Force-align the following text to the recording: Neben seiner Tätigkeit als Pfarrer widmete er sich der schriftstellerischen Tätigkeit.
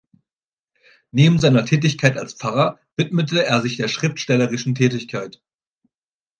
Neben 1.11 1.37
seiner 1.37 1.63
Tätigkeit 1.63 2.17
als 2.17 2.33
Pfarrer 2.33 2.79
widmete 2.97 3.45
er 3.45 3.61
sich 3.61 3.77
der 3.77 3.87
schriftstellerischen 3.87 4.73
Tätigkeit. 4.73 5.43